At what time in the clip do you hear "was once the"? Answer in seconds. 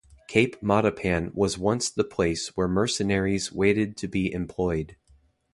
1.35-2.03